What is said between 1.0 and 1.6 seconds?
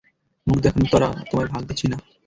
আর তোমায়